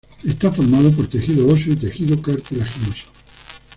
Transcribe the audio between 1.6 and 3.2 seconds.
y tejido cartilaginoso.